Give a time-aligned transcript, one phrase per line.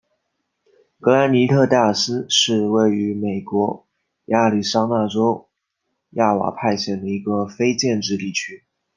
[0.99, 3.85] 格兰尼特戴尔斯是位于美国
[4.25, 5.47] 亚利桑那州
[6.13, 8.65] 亚瓦派县的一个非建制地区。